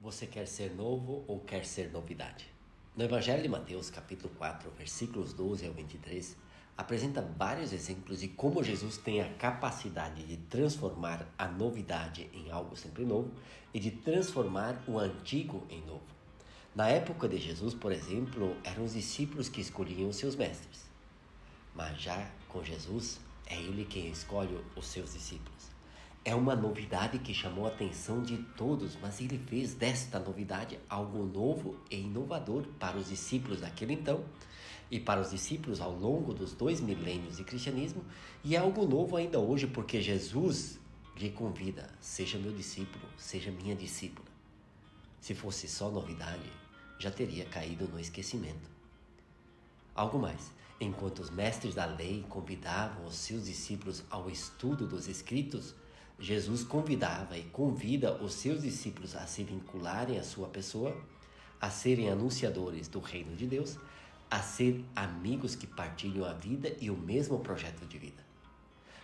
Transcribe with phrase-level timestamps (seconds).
[0.00, 2.46] Você quer ser novo ou quer ser novidade?
[2.96, 6.36] No Evangelho de Mateus, capítulo 4, versículos 12 ao 23,
[6.76, 12.76] apresenta vários exemplos de como Jesus tem a capacidade de transformar a novidade em algo
[12.76, 13.32] sempre novo
[13.74, 16.06] e de transformar o antigo em novo.
[16.76, 20.88] Na época de Jesus, por exemplo, eram os discípulos que escolhiam os seus mestres.
[21.74, 25.77] Mas já com Jesus, é ele quem escolhe os seus discípulos.
[26.24, 31.24] É uma novidade que chamou a atenção de todos, mas ele fez desta novidade algo
[31.24, 34.24] novo e inovador para os discípulos daquele então
[34.90, 38.04] e para os discípulos ao longo dos dois milênios de cristianismo,
[38.42, 40.78] e é algo novo ainda hoje, porque Jesus
[41.16, 44.28] lhe convida: seja meu discípulo, seja minha discípula.
[45.20, 46.50] Se fosse só novidade,
[46.98, 48.70] já teria caído no esquecimento.
[49.94, 55.74] Algo mais, enquanto os mestres da lei convidavam os seus discípulos ao estudo dos Escritos,
[56.20, 60.96] Jesus convidava e convida os seus discípulos a se vincularem à sua pessoa,
[61.60, 63.78] a serem anunciadores do reino de Deus,
[64.28, 68.26] a ser amigos que partilham a vida e o mesmo projeto de vida.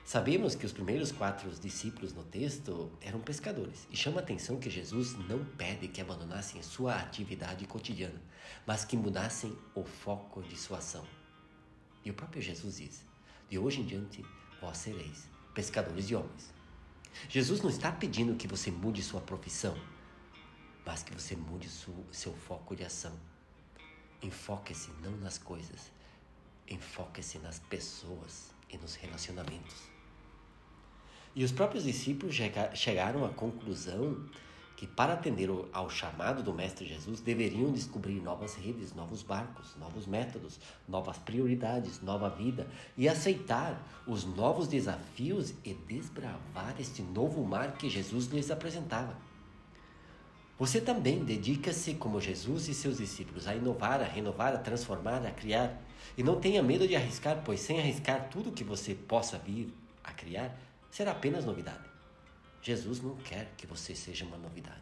[0.05, 4.69] Sabemos que os primeiros quatro discípulos no texto eram pescadores, e chama a atenção que
[4.69, 8.21] Jesus não pede que abandonassem sua atividade cotidiana,
[8.67, 11.07] mas que mudassem o foco de sua ação.
[12.05, 13.07] E o próprio Jesus diz:
[13.49, 14.23] De hoje em diante
[14.61, 16.53] vós sereis pescadores de homens.
[17.29, 19.77] Jesus não está pedindo que você mude sua profissão,
[20.85, 23.13] mas que você mude seu foco de ação.
[24.23, 25.93] Enfoque-se não nas coisas,
[26.69, 29.89] enfoque-se nas pessoas e nos relacionamentos.
[31.35, 32.35] E os próprios discípulos
[32.75, 34.25] chegaram à conclusão
[34.77, 40.07] que, para atender ao chamado do Mestre Jesus, deveriam descobrir novas redes, novos barcos, novos
[40.07, 40.59] métodos,
[40.89, 42.67] novas prioridades, nova vida
[42.97, 49.17] e aceitar os novos desafios e desbravar este novo mar que Jesus lhes apresentava.
[50.59, 55.31] Você também dedica-se, como Jesus e seus discípulos, a inovar, a renovar, a transformar, a
[55.33, 55.83] criar.
[56.17, 60.13] E não tenha medo de arriscar, pois sem arriscar tudo que você possa vir a
[60.13, 60.57] criar,
[60.91, 61.94] será apenas novidade.
[62.65, 64.81] Jesus não quer que você seja uma novidade.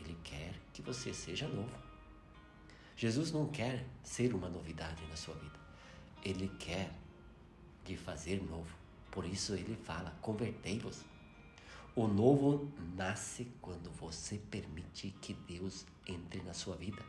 [0.00, 1.70] Ele quer que você seja novo.
[2.96, 5.56] Jesus não quer ser uma novidade na sua vida.
[6.24, 6.90] Ele quer
[7.84, 8.76] te fazer novo.
[9.12, 11.04] Por isso ele fala: convertei-vos.
[11.94, 17.00] O novo nasce quando você permite que Deus entre na sua vida.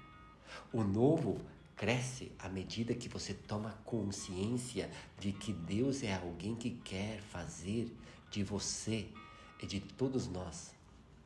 [0.71, 1.41] O novo
[1.75, 4.87] cresce à medida que você toma consciência
[5.19, 7.91] de que Deus é alguém que quer fazer
[8.29, 9.09] de você
[9.61, 10.73] e de todos nós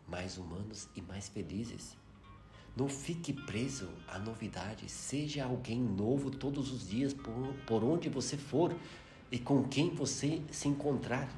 [0.08, 1.96] mais humanos e mais felizes.
[2.76, 8.38] Não fique preso à novidade, seja alguém novo todos os dias por, por onde você
[8.38, 8.76] for
[9.32, 11.30] e com quem você se encontrar.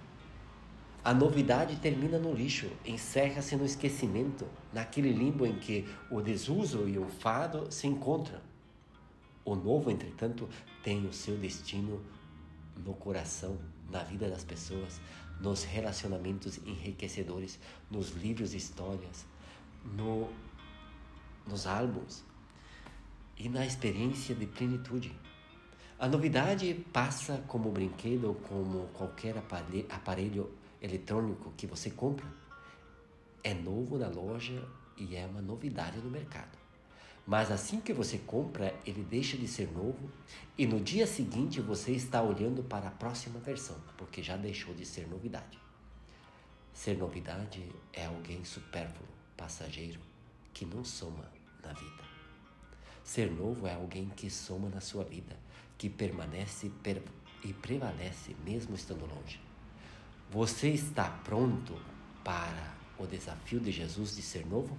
[1.04, 7.00] A novidade termina no lixo, encerra-se no esquecimento, naquele limbo em que o desuso e
[7.00, 8.40] o fado se encontram.
[9.44, 10.48] O novo, entretanto,
[10.84, 12.06] tem o seu destino
[12.86, 13.58] no coração,
[13.90, 15.02] na vida das pessoas,
[15.42, 17.60] nos relacionamentos enriquecedores,
[17.90, 19.26] nos livros de histórias,
[19.84, 20.30] no,
[21.48, 22.24] nos álbuns
[23.38, 25.12] e na experiência de plenitude.
[25.98, 30.52] A novidade passa como brinquedo como qualquer aparelho
[30.82, 32.26] eletrônico que você compra.
[33.44, 34.64] É novo na loja
[34.98, 36.58] e é uma novidade no mercado.
[37.26, 40.12] Mas assim que você compra, ele deixa de ser novo
[40.58, 44.86] e no dia seguinte você está olhando para a próxima versão, porque já deixou de
[44.86, 45.60] ser novidade.
[46.74, 50.00] Ser novidade é alguém supérfluo, passageiro,
[50.54, 51.30] que não soma
[51.64, 52.04] na vida.
[53.04, 55.38] Ser novo é alguém que soma na sua vida,
[55.78, 56.72] que permanece
[57.44, 59.40] e prevalece mesmo estando longe.
[60.30, 61.76] Você está pronto
[62.24, 64.78] para o desafio de Jesus de ser novo?